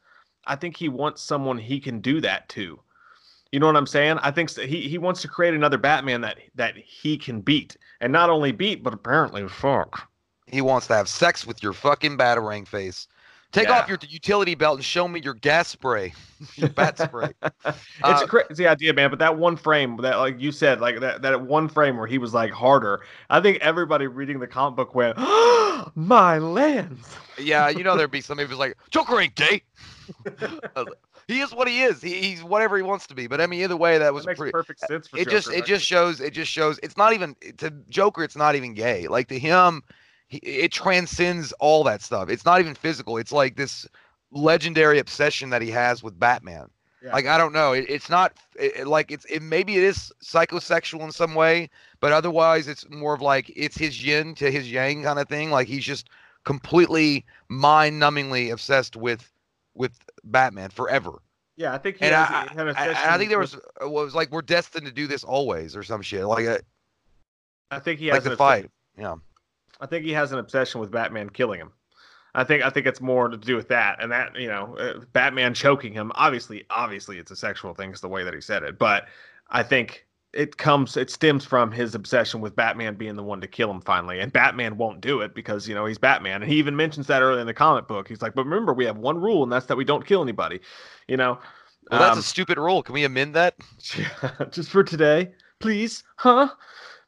[0.47, 2.81] I think he wants someone he can do that to.
[3.53, 4.19] You know what I'm saying?
[4.21, 8.13] I think he he wants to create another Batman that that he can beat, and
[8.13, 10.09] not only beat, but apparently fuck.
[10.47, 13.09] He wants to have sex with your fucking batarang face.
[13.53, 13.75] Take Yeah.
[13.75, 16.13] off your utility belt and show me your gas spray,
[16.57, 17.33] your bat spray.
[17.65, 19.11] it's Uh, a crazy idea, man.
[19.11, 22.19] But that one frame, that like you said, like that that one frame where he
[22.19, 23.03] was like harder.
[23.31, 25.17] I think everybody reading the comic book went,
[25.97, 27.07] "My lens."
[27.39, 29.63] Yeah, you know there'd be somebody who's like, Joker ain't gay.
[30.75, 30.89] Like,
[31.29, 32.01] he is what he is.
[32.03, 33.27] He, he's whatever he wants to be.
[33.27, 34.53] But I mean, either way, that was That makes pretty.
[34.53, 37.35] perfect sense for It just Joker, it just shows it just shows it's not even
[37.59, 38.23] to Joker.
[38.23, 39.09] It's not even gay.
[39.09, 39.83] Like to him,
[40.29, 42.29] he, it transcends all that stuff.
[42.29, 43.17] It's not even physical.
[43.17, 43.87] It's like this
[44.31, 46.69] legendary obsession that he has with Batman.
[47.03, 47.13] Yeah.
[47.13, 47.73] Like I don't know.
[47.73, 52.11] It, it's not it, like it's it maybe it is psychosexual in some way, but
[52.13, 55.51] otherwise it's more of like it's his yin to his yang kind of thing.
[55.51, 56.09] Like he's just
[56.45, 59.31] completely mind-numbingly obsessed with
[59.75, 59.93] with
[60.25, 61.21] Batman forever.
[61.57, 64.31] Yeah, I think he And has I, I, I- think there was uh, was like
[64.33, 66.61] we're destined to do this always or some shit like a,
[67.71, 68.71] I think he like has the an obsession- fight.
[68.99, 69.15] Yeah.
[69.81, 71.73] I think he has an obsession with Batman killing him.
[72.35, 75.01] I think I think it's more to do with that, and that you know, uh,
[75.13, 76.13] Batman choking him.
[76.15, 77.91] Obviously, obviously, it's a sexual thing.
[77.91, 79.07] It's the way that he said it, but
[79.51, 83.47] I think it comes, it stems from his obsession with Batman being the one to
[83.47, 86.59] kill him finally, and Batman won't do it because you know he's Batman, and he
[86.59, 88.07] even mentions that early in the comic book.
[88.07, 90.61] He's like, "But remember, we have one rule, and that's that we don't kill anybody."
[91.09, 91.39] You know,
[91.91, 92.83] Well, that's Um, a stupid rule.
[92.83, 93.55] Can we amend that?
[94.51, 96.49] just for today, please, huh?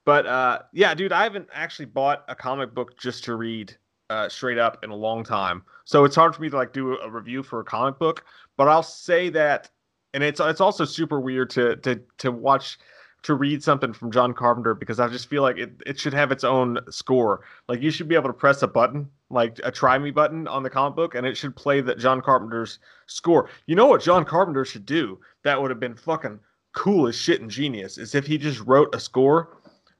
[0.08, 3.76] But uh, yeah, dude, I haven't actually bought a comic book just to read
[4.08, 6.98] uh, straight up in a long time, so it's hard for me to like do
[6.98, 8.24] a review for a comic book.
[8.56, 9.68] But I'll say that,
[10.14, 12.78] and it's it's also super weird to to to watch
[13.24, 16.32] to read something from John Carpenter because I just feel like it, it should have
[16.32, 17.42] its own score.
[17.68, 20.62] Like you should be able to press a button, like a try me button on
[20.62, 23.50] the comic book, and it should play that John Carpenter's score.
[23.66, 25.20] You know what John Carpenter should do?
[25.44, 26.40] That would have been fucking
[26.78, 29.57] cool as shit and genius is if he just wrote a score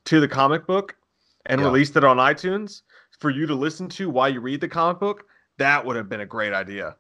[0.08, 0.96] to the comic book
[1.46, 1.66] and Yeah.
[1.66, 2.82] released it on iTunes
[3.20, 5.24] for you to listen to while you read the comic book.
[5.58, 6.96] That would have been a great idea.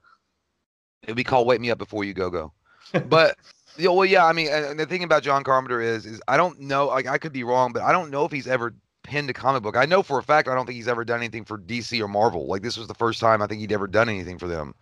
[1.02, 2.52] It'd be called "Wake Me Up Before You Go Go."
[3.08, 3.36] But
[3.76, 4.24] yeah, well, yeah.
[4.26, 6.86] I mean, and the thing about John Carpenter is, is I don't know.
[6.86, 9.62] Like, I could be wrong, but I don't know if he's ever penned a comic
[9.62, 9.76] book.
[9.76, 12.08] I know for a fact I don't think he's ever done anything for DC or
[12.08, 12.46] Marvel.
[12.46, 14.74] Like, this was the first time I think he'd ever done anything for them,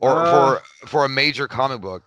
[0.00, 0.30] or Uh.
[0.30, 2.02] for for a major comic book.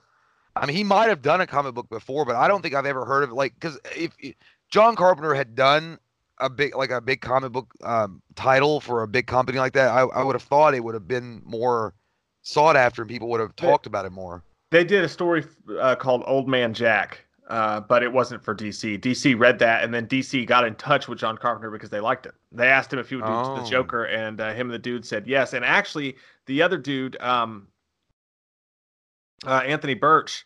[0.55, 2.85] I mean, he might have done a comic book before, but I don't think I've
[2.85, 3.35] ever heard of it.
[3.35, 4.35] Like, because if, if
[4.69, 5.99] John Carpenter had done
[6.39, 9.89] a big like a big comic book um, title for a big company like that,
[9.89, 11.93] I, I would have thought it would have been more
[12.41, 14.43] sought after and people would have talked about it more.
[14.71, 15.45] They did a story
[15.79, 18.99] uh, called Old Man Jack, uh, but it wasn't for DC.
[18.99, 22.25] DC read that, and then DC got in touch with John Carpenter because they liked
[22.27, 22.35] it.
[22.51, 23.61] They asked him if he would do Oh.
[23.61, 25.53] the Joker, and uh, him and the dude said yes.
[25.53, 27.67] And actually, the other dude, um,
[29.45, 30.45] uh, Anthony Burch,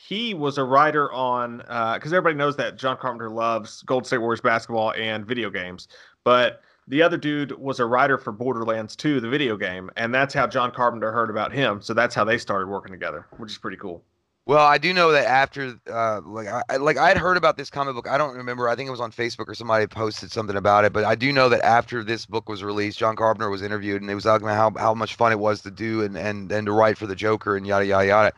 [0.00, 4.40] he was a writer on because everybody knows that John Carpenter loves Gold State Warriors
[4.40, 5.88] basketball and video games,
[6.22, 10.32] but the other dude was a writer for Borderlands 2, the video game, and that's
[10.32, 11.82] how John Carpenter heard about him.
[11.82, 14.04] So that's how they started working together, which is pretty cool.
[14.46, 17.56] Well, I do know that after, uh, like, I I- like I had heard about
[17.56, 18.08] this comic book.
[18.08, 18.68] I don't remember.
[18.68, 20.92] I think it was on Facebook or somebody posted something about it.
[20.92, 24.08] But I do know that after this book was released, John Carpenter was interviewed, and
[24.08, 26.66] he was talking about how, how much fun it was to do and and and
[26.66, 28.32] to write for the Joker and yada yada yada.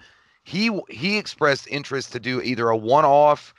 [0.44, 3.54] He he expressed interest to do either a one-off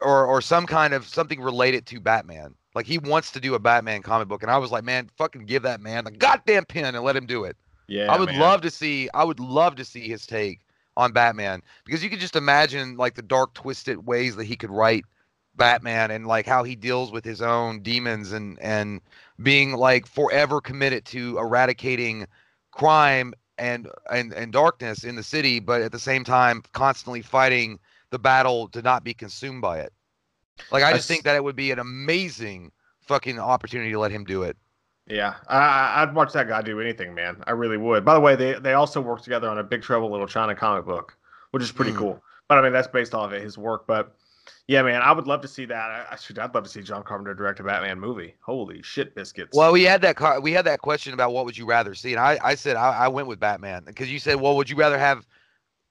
[0.00, 2.54] or or some kind of something related to Batman.
[2.74, 5.46] Like he wants to do a Batman comic book, and I was like, man, fucking
[5.46, 7.56] give that man the goddamn pen and let him do it.
[7.88, 8.40] Yeah, I would man.
[8.40, 9.08] love to see.
[9.14, 10.60] I would love to see his take
[10.96, 14.70] on Batman because you could just imagine like the dark, twisted ways that he could
[14.70, 15.04] write
[15.56, 19.00] Batman and like how he deals with his own demons and and
[19.42, 22.26] being like forever committed to eradicating
[22.72, 27.78] crime and and and darkness in the city, but at the same time constantly fighting
[28.10, 29.92] the battle to not be consumed by it.
[30.70, 34.24] Like I just think that it would be an amazing fucking opportunity to let him
[34.24, 34.56] do it.
[35.08, 37.42] Yeah, I, I'd watch that guy do anything, man.
[37.46, 38.04] I really would.
[38.04, 40.84] By the way, they they also worked together on a Big Trouble Little China comic
[40.84, 41.16] book,
[41.52, 41.96] which is pretty Hmm.
[41.96, 42.20] cool.
[42.48, 43.86] But I mean, that's based off of his work.
[43.86, 44.16] But
[44.68, 45.74] Yeah, man, I would love to see that.
[45.90, 46.38] I, I should.
[46.38, 48.34] I'd love to see John Carpenter direct a Batman movie.
[48.40, 49.56] Holy shit, biscuits.
[49.56, 52.12] Well, we had that car, we had that question about what would you rather see,
[52.12, 54.76] and I, I said I, I went with Batman because you said, well, would you
[54.76, 55.26] rather have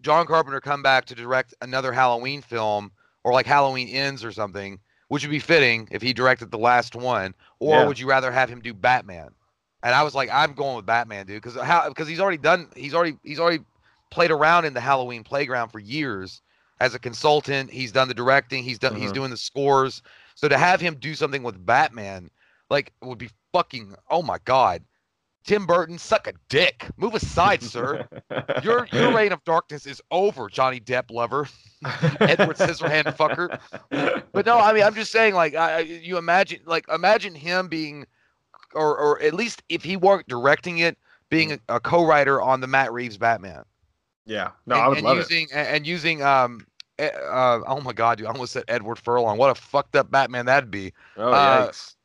[0.02, 2.92] John Carpenter come back to direct another Halloween film
[3.24, 6.96] or like Halloween Ends or something, which would be fitting if he directed the last
[6.96, 7.88] one, or Yeah.
[7.88, 9.30] would you rather have him do Batman?
[9.84, 12.70] And I was like, I'm going with Batman, dude, because how because he's already done
[12.76, 13.64] he's already he's already
[14.12, 16.42] played around in the Halloween playground for years
[16.80, 17.72] as a consultant.
[17.72, 19.16] He's done the directing, he's done he's Mhm.
[19.16, 20.02] doing the scores.
[20.36, 22.30] So to have him do something with Batman,
[22.70, 24.84] like would be fucking oh my god.
[25.46, 26.88] Tim Burton, suck a dick.
[26.98, 28.08] Move aside, sir.
[28.64, 31.48] Your your reign of darkness is over, Johnny Depp lover,
[32.20, 33.60] Edward Scissorhand fucker.
[34.32, 37.68] But no, I mean, I'm just saying, like, I, I- you imagine, like, imagine him
[37.68, 38.08] being,
[38.74, 40.98] or or at least if he weren't directing it,
[41.30, 43.66] being a, a co-writer on the Matt Reeves Batman.
[44.26, 46.66] Yeah, no, and, I would and love using and, and using um,
[47.00, 49.38] uh, oh my god, dude, I almost said Edward Furlong.
[49.38, 50.94] What a fucked up Batman that'd be.
[51.18, 51.96] Oh, uh, yikes.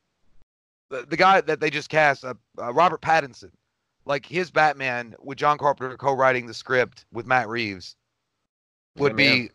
[0.90, 3.50] the, the guy that they just cast, uh, uh, Robert Pattinson,
[4.04, 7.96] like his Batman with John Carpenter co-writing the script with Matt Reeves,
[8.96, 9.42] would Yeah, man.
[9.42, 9.50] be,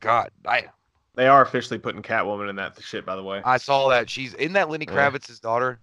[0.00, 0.66] God, I
[1.14, 3.06] They are officially putting Catwoman in that shit.
[3.06, 5.10] By the way, I saw that she's in that Lenny Yeah.
[5.10, 5.80] Kravitz's daughter.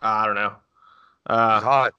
[0.00, 0.54] I don't know.
[1.26, 1.92] Uh, God,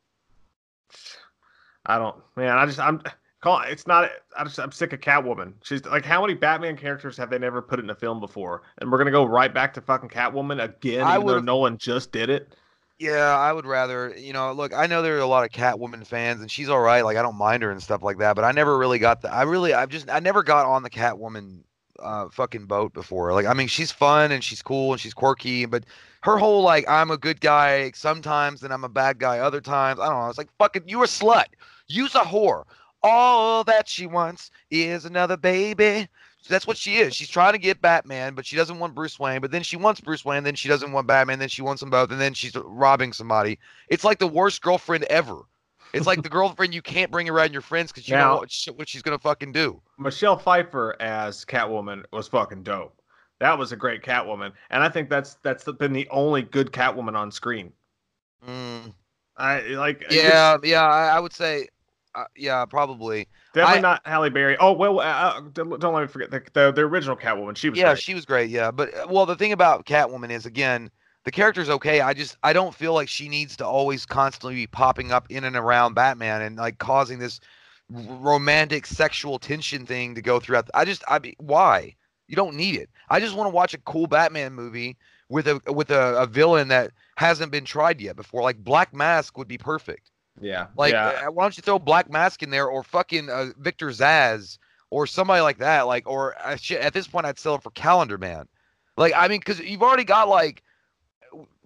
[1.86, 2.58] I don't, man.
[2.58, 3.02] I just, I'm,
[3.44, 3.62] call.
[3.62, 4.10] It's not.
[4.38, 5.54] I just, I'm sick of Catwoman.
[5.64, 8.64] She's like, how many Batman characters have they never put in a film before?
[8.80, 11.78] And we're gonna go right back to fucking Catwoman again, I even though would've- Nolan
[11.78, 12.56] just did it.
[13.00, 16.08] yeah, I would rather, you know, look, I know there are a lot of Catwoman
[16.08, 17.02] fans, and she's all right.
[17.04, 19.32] Like I don't mind her and stuff like that, but I never really got the.
[19.34, 21.60] I really, I've just, I never got on the Catwoman
[22.00, 23.34] uh fucking boat before.
[23.34, 25.84] Like I mean, she's fun and she's cool and she's quirky, but
[26.22, 30.00] her whole like I'm a good guy sometimes and I'm a bad guy other times.
[30.00, 30.28] I don't know.
[30.30, 31.46] It's like fucking you a slut.
[31.88, 32.64] You's a whore.
[33.04, 36.08] All that she wants is another baby.
[36.50, 37.16] That's what she is.
[37.16, 39.40] She's trying to get Batman, but she doesn't want Bruce Wayne.
[39.42, 41.90] But then she wants Bruce Wayne, then she doesn't want Batman, then she wants them
[41.90, 43.60] both, and then she's robbing somebody.
[43.88, 45.38] It's like the worst girlfriend ever.
[45.94, 48.68] It's like the girlfriend you can't bring around your friends because you Now- know what,
[48.76, 49.82] what she's gonna fucking do.
[49.98, 53.00] Michelle Pfeiffer as Catwoman was fucking dope.
[53.40, 57.16] That was a great Catwoman, and I think that's that's been the only good Catwoman
[57.18, 57.74] on screen.
[58.48, 58.94] Mm,
[59.38, 60.04] I like.
[60.10, 61.68] yeah, yeah, I, I would say,
[62.16, 63.28] uh, yeah, probably.
[63.54, 64.58] definitely I- not Halle Berry.
[64.60, 67.56] Oh well, uh, uh, don't let me forget the, the the original Catwoman.
[67.58, 68.00] She was yeah, great.
[68.00, 68.50] she was great.
[68.50, 70.90] Yeah, but uh, well, the thing about Catwoman is again,
[71.24, 72.02] the character's okay.
[72.02, 75.44] I just I don't feel like she needs to always constantly be popping up in
[75.44, 77.40] and around Batman and like causing this
[77.90, 80.70] romantic sexual tension thing to go throughout.
[80.74, 81.96] I just I why
[82.28, 82.90] you don't need it.
[83.10, 84.98] I just want to watch a cool Batman movie
[85.30, 88.42] with a with a, a villain that hasn't been tried yet before.
[88.42, 90.12] Like Black Mask would be perfect.
[90.42, 91.28] Yeah, Like, yeah.
[91.28, 94.58] uh, why don't you throw Black Mask in there, or fucking uh, Victor Zsasz,
[94.90, 95.84] or somebody like that?
[95.84, 98.48] Like, or uh, shit, at this point, I'd sell it for Calendar Man.
[98.98, 100.64] Like, I mean, because you've already got like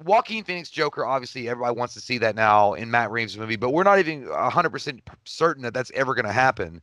[0.03, 1.05] Joaquin Phoenix Joker.
[1.05, 4.27] Obviously, everybody wants to see that now in Matt Reeves' movie, but we're not even
[4.31, 6.81] hundred percent certain that that's ever going to happen.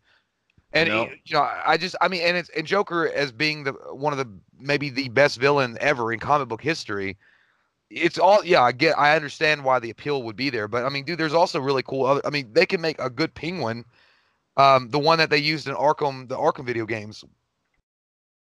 [0.72, 1.08] And No.
[1.24, 4.18] you know, I just, I mean, and it's and Joker as being the one of
[4.18, 7.16] the maybe the best villain ever in comic book history
[7.94, 10.88] it's all yeah i get i understand why the appeal would be there but i
[10.88, 13.84] mean dude there's also really cool other i mean they can make a good penguin
[14.56, 17.24] um the one that they used in arkham the arkham video games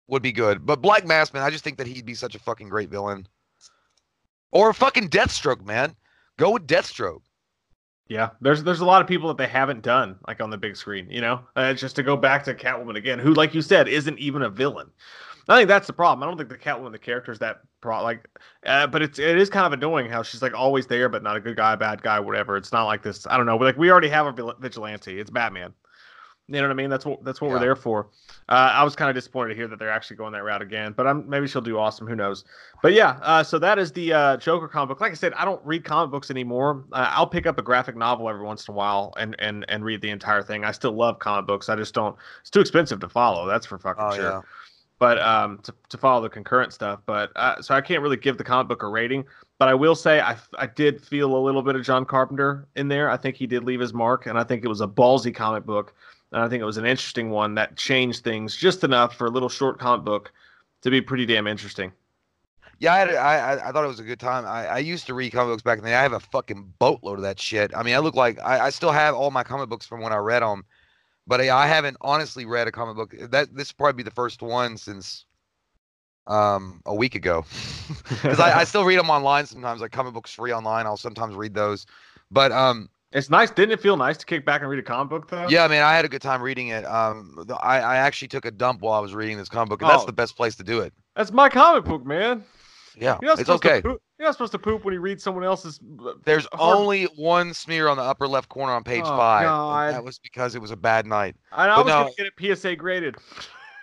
[0.08, 2.40] would be good but black mask man i just think that he'd be such a
[2.40, 3.28] fucking great villain
[4.52, 5.96] or fucking deathstroke man
[6.38, 7.22] go with deathstroke
[8.08, 10.76] Yeah, there's there's a lot of people that they haven't done like on the big
[10.78, 11.42] screen, you know.
[11.56, 14.50] Uh, just to go back to Catwoman again, who, like you said, isn't even a
[14.50, 14.92] villain.
[15.48, 16.24] I think that's the problem.
[16.24, 18.28] I don't think the Catwoman, the character, is that pro like,
[18.66, 21.36] uh, but it's it is kind of annoying how she's like always there, but not
[21.36, 22.58] a good guy, bad guy, whatever.
[22.58, 23.28] It's not like this.
[23.28, 23.58] I don't know.
[23.58, 25.20] Like we already have a vigilante.
[25.20, 25.74] It's Batman.
[26.48, 26.92] You know what I mean?
[26.92, 28.10] That's what that's what we're there for.
[28.50, 30.94] Uh, I was kind of disappointed to hear that they're actually going that route again,
[30.96, 32.06] but I'm maybe she'll do awesome.
[32.06, 32.46] Who knows?
[32.84, 35.02] But yeah, uh, so that is the uh, Joker comic book.
[35.02, 36.86] Like I said, I don't read comic books anymore.
[36.92, 39.84] Uh, I'll pick up a graphic novel every once in a while and and and
[39.84, 40.64] read the entire thing.
[40.64, 41.68] I still love comic books.
[41.68, 42.16] I just don't.
[42.42, 43.48] It's too expensive to follow.
[43.48, 44.42] That's for fucking oh sure yeah
[45.00, 48.38] but um to, to follow the concurrent stuff but uh, so i can't really give
[48.38, 49.24] the comic book a rating
[49.60, 52.88] but i will say I, I did feel a little bit of john carpenter in
[52.88, 55.34] there i think he did leave his mark and i think it was a ballsy
[55.34, 55.94] comic book
[56.32, 59.32] and i think it was an interesting one that changed things just enough for a
[59.32, 60.32] little short comic book
[60.82, 61.92] to be pretty damn interesting
[62.80, 64.46] Yeah, I, thought it was a good time.
[64.46, 65.96] I, I used to read comic books back in the day.
[65.96, 67.72] I have a fucking boatload of that shit.
[67.74, 70.12] I mean, I look like I, I still have all my comic books from when
[70.12, 70.66] I read them,
[71.28, 73.16] but I, I haven't honestly read a comic book.
[73.32, 75.26] That this will probably be the first one since
[76.28, 77.46] um a week ago,
[78.10, 79.82] because I, I still read them online sometimes.
[79.82, 81.86] Like comic books free online, I'll sometimes read those.
[82.32, 83.52] But um, It's nice.
[83.52, 85.48] Didn't it feel nice to kick back and read a comic book though?
[85.48, 86.84] Yeah, I mean, I had a good time reading it.
[86.86, 89.90] Um, I, I actually took a dump while I was reading this comic book, and
[89.90, 90.08] that's Oh.
[90.08, 90.94] the best place to do it.
[91.16, 92.44] That's my comic book, man.
[92.98, 93.82] Yeah, You're not it's supposed to okay.
[93.82, 95.80] poop- You're not supposed to poop when you read someone else's.
[96.06, 99.44] uh, There's hard- only one smear on the upper left corner on page Oh, five.
[99.46, 99.94] God.
[99.94, 101.36] That was because it was a bad night.
[101.52, 103.16] I, I but was gonna get it PSA graded.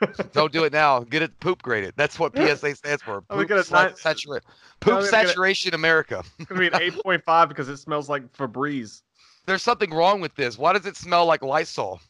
[0.33, 1.01] Don't do it now.
[1.11, 1.95] Get it poop graded.
[1.97, 3.21] That's what PSA stands for.
[3.21, 4.41] Poop, get a sla- nine- satura-
[4.81, 6.25] poop gonna get a- saturation America.
[6.39, 6.73] It's gonna be an
[7.05, 9.03] 8.5 because it smells like Febreze.
[9.47, 10.59] There's something wrong with this.
[10.59, 12.01] Why does it smell like Lysol?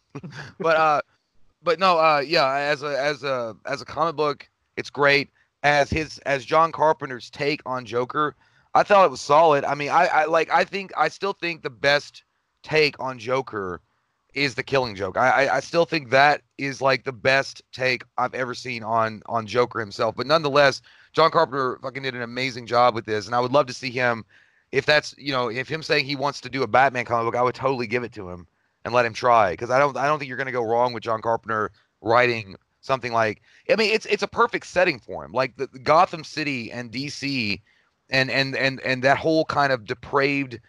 [0.59, 1.01] but uh,
[1.63, 2.47] but no, uh, yeah.
[2.55, 5.29] As a as a as a comic book, it's great.
[5.63, 8.35] As his as John Carpenter's take on Joker,
[8.75, 9.65] I thought it was solid.
[9.65, 12.25] I mean, I, I like I think I still think the best
[12.63, 13.81] take on Joker
[14.35, 15.17] is the Killing Joke.
[15.17, 19.23] I, I I still think that is like the best take I've ever seen on
[19.27, 20.17] on Joker himself.
[20.17, 23.67] But nonetheless, John Carpenter fucking did an amazing job with this, and I would love
[23.67, 24.25] to see him.
[24.73, 27.39] If that's you know, if him saying he wants to do a Batman comic book,
[27.39, 28.47] I would totally give it to him
[28.85, 31.03] and let him try because I don't I don't think you're gonna go wrong with
[31.03, 31.71] John Carpenter
[32.01, 33.41] writing something like
[33.71, 36.93] I mean it's it's a perfect setting for him like the, the Gotham City and
[36.93, 37.61] DC
[38.11, 40.61] and and and and that whole kind of depraved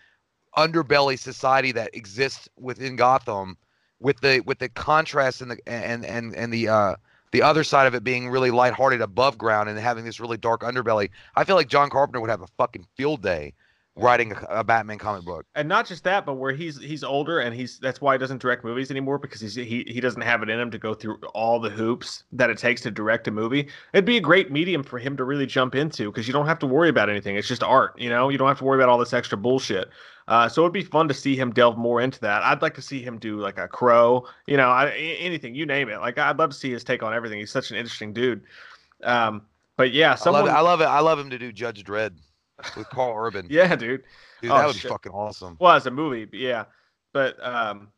[0.57, 3.57] underbelly society that exists within Gotham
[3.99, 6.95] with the with the contrast and the and and and the uh
[7.31, 10.61] the other side of it being really lighthearted above ground and having this really dark
[10.61, 11.09] underbelly.
[11.35, 13.53] I feel like John Carpenter would have a fucking field day
[13.95, 15.45] writing a, a Batman comic book.
[15.55, 18.41] and not just that, but where he's he's older and he's that's why he doesn't
[18.41, 21.17] direct movies anymore because he's he he doesn't have it in him to go through
[21.33, 23.67] all the hoops that it takes to direct a movie.
[23.93, 26.59] It'd be a great medium for him to really jump into because you don't have
[26.59, 27.35] to worry about anything.
[27.35, 28.29] It's just art, you know.
[28.29, 29.89] You don't have to worry about all this extra bullshit.
[30.27, 32.43] Uh, so it'd be fun to see him delve more into that.
[32.43, 35.89] I'd like to see him do like a crow, you know, I, anything you name
[35.89, 35.99] it.
[35.99, 37.39] Like I'd love to see his take on everything.
[37.39, 38.43] He's such an interesting dude.
[39.03, 39.41] Um,
[39.75, 40.57] but yeah, someone, I love it.
[40.57, 40.85] I love it.
[40.85, 42.13] I love him to do Judge Dredd
[42.77, 43.47] with Karl Urban.
[43.49, 44.03] yeah, dude.
[44.41, 44.83] Dude, Oh, that would shit.
[44.83, 45.57] be fucking awesome.
[45.59, 46.65] Well, as a movie, but yeah.
[47.13, 47.89] But um,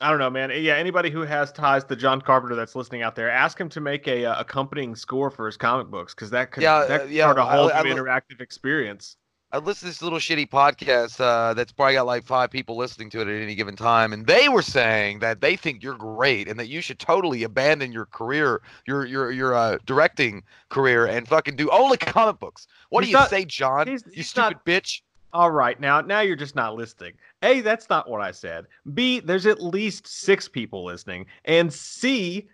[0.00, 0.50] I don't know, man.
[0.54, 3.80] Yeah, anybody who has ties to John Carpenter that's listening out there, ask him to
[3.80, 7.04] make a uh, accompanying score for his comic books because that could Yeah, that uh,
[7.04, 9.16] could yeah, start a I- whole I new li- interactive experience.
[9.54, 13.10] I listened to this little shitty podcast uh, that's probably got like five people listening
[13.10, 16.48] to it at any given time, and they were saying that they think you're great
[16.48, 21.28] and that you should totally abandon your career, your your your uh, directing career, and
[21.28, 22.66] fucking do only comic books.
[22.88, 23.88] What He's do you not- say, John?
[23.88, 25.02] he's- you stupid not- bitch.
[25.34, 27.12] All right, now now you're just not listening.
[27.42, 28.66] A, that's not what I said.
[28.94, 32.48] B, there's at least six people listening, and C.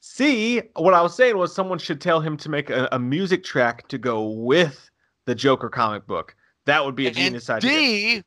[0.00, 3.42] C, what I was saying was someone should tell him to make a, a music
[3.42, 4.88] track to go with
[5.28, 6.34] the Joker comic book.
[6.64, 7.70] That would be a And genius idea.
[7.70, 8.22] D,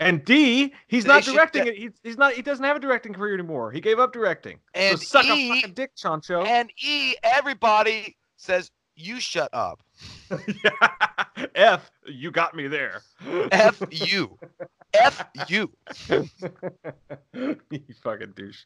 [0.00, 1.76] And D, he's not directing it.
[1.76, 2.32] He's, he's not.
[2.34, 3.70] He doesn't have a directing career anymore.
[3.70, 4.58] He gave up directing.
[4.74, 6.44] And so suck E- a fucking dick, Chancho.
[6.44, 9.80] and E, everybody says you shut up.
[11.54, 13.02] F, you got me there.
[13.52, 14.36] F you.
[14.92, 15.70] F you.
[17.32, 18.64] you fucking douche.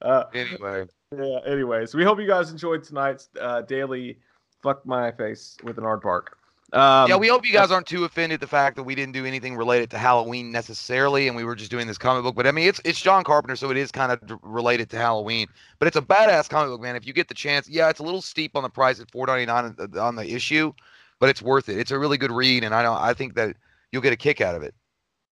[0.00, 1.38] Uh, Anyway, yeah.
[1.44, 4.18] Anyways, we hope you guys enjoyed tonight's uh, daily
[4.62, 6.26] fuck my face with an aardvark.
[6.72, 9.26] Um, yeah, we hope you guys aren't too offended the fact that we didn't do
[9.26, 12.36] anything related to Halloween necessarily, and we were just doing this comic book.
[12.36, 14.96] But I mean, it's it's John Carpenter, so it is kind of d- related to
[14.96, 15.48] Halloween.
[15.80, 16.94] But it's a badass comic book, man.
[16.94, 19.26] If you get the chance, yeah, it's a little steep on the price at four
[19.26, 20.72] ninety nine on the issue,
[21.18, 21.78] but it's worth it.
[21.78, 23.56] It's a really good read, and I don't I think that
[23.90, 24.74] you'll get a kick out of it.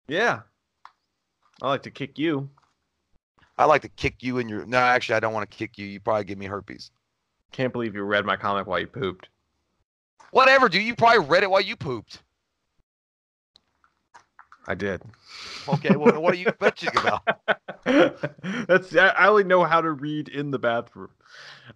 [0.09, 0.41] Yeah.
[1.63, 2.49] I like to kick you.
[3.59, 4.67] I like to kick you in your.
[4.67, 5.87] No, actually, I don't want to kick you.
[5.87, 6.91] You probably give me herpes.
[7.53, 9.29] Can't believe you read my comic while you pooped.
[10.31, 10.83] Whatever, dude.
[10.83, 12.23] You probably read it while you pooped.
[14.69, 15.01] I did.
[15.69, 17.23] Okay, well, what are you bitching about?
[18.67, 21.11] That's I I only know how to read in the bathroom.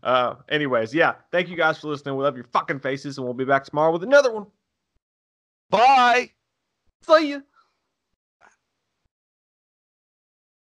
[0.03, 1.15] Uh, anyways, yeah.
[1.31, 2.17] Thank you guys for listening.
[2.17, 4.47] We love your fucking faces, and we'll be back tomorrow with another one.
[5.71, 6.31] Bye.
[7.07, 7.41] See ya.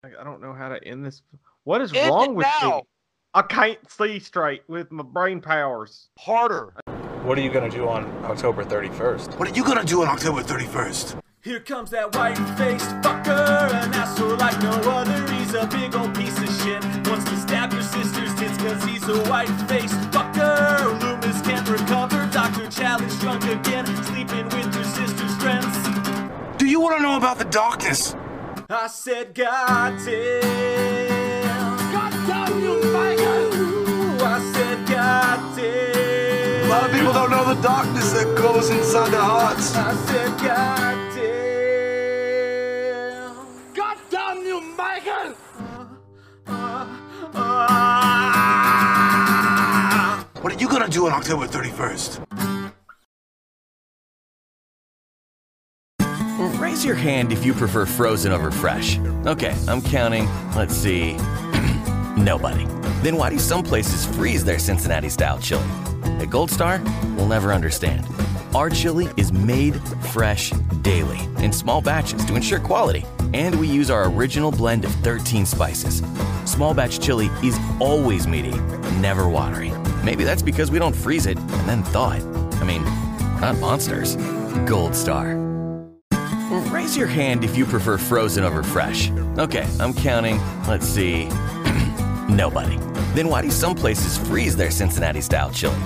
[0.03, 1.21] I I don't know how to end this.
[1.65, 2.77] What is End wrong with now.
[2.77, 2.81] me?
[3.33, 6.09] I can't see straight with my brain powers.
[6.17, 6.73] Harder.
[7.27, 9.37] What are you going to do on October 31st?
[9.37, 11.19] What are you gonna do on October 31st?
[11.41, 15.33] Here comes that white-faced fucker, an asshole like no other.
[15.33, 16.81] He's a big old piece of shit.
[17.05, 21.01] Wants to stab your sister's tits cause he's a white-faced fucker.
[21.01, 22.29] Loomis can't recover.
[22.31, 22.71] Dr.
[22.71, 25.75] Challenge drunk again, sleeping with your sister's friends.
[26.57, 28.15] Do you wanna know about the darkness?
[28.69, 31.91] I said, God damn.
[31.91, 33.46] God damn you, Michael.
[36.67, 39.73] A lot of people don't know the darkness that goes inside their hearts.
[39.73, 41.73] I said, God damn.
[43.73, 45.33] God damn you, Michael.
[50.41, 52.25] What are you gonna do on October 31st?
[56.59, 58.99] Raise your hand if you prefer frozen over fresh.
[59.25, 60.27] Okay, I'm counting.
[60.53, 61.13] Let's see.
[62.17, 62.65] Nobody.
[63.03, 65.63] Then why do some places freeze their Cincinnati style chili?
[66.19, 66.81] At Gold Star,
[67.15, 68.07] we'll never understand.
[68.55, 69.79] Our chili is made
[70.11, 70.49] fresh
[70.81, 73.05] daily in small batches to ensure quality,
[73.35, 76.01] and we use our original blend of 13 spices.
[76.45, 78.57] Small batch chili is always meaty,
[78.99, 79.71] never watery.
[80.03, 82.23] Maybe that's because we don't freeze it and then thaw it.
[82.55, 84.15] I mean, we're not monsters.
[84.65, 85.35] Gold Star.
[86.71, 89.11] Raise your hand if you prefer frozen over fresh.
[89.37, 90.39] Okay, I'm counting.
[90.67, 91.25] Let's see.
[92.29, 92.77] Nobody.
[93.13, 95.77] Then why do some places freeze their Cincinnati style chili?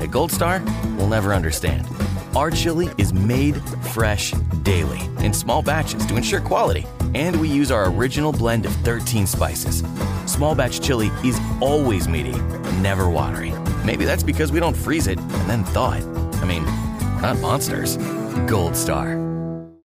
[0.00, 0.62] At Gold Star,
[0.96, 1.88] we'll never understand.
[2.36, 3.56] Our chili is made
[3.92, 4.32] fresh
[4.62, 9.26] daily in small batches to ensure quality, and we use our original blend of 13
[9.26, 9.82] spices.
[10.26, 12.38] Small batch chili is always meaty,
[12.80, 13.52] never watery.
[13.84, 16.04] Maybe that's because we don't freeze it and then thaw it.
[16.04, 16.64] I mean,
[17.22, 17.96] not monsters.
[18.46, 19.25] Gold Star.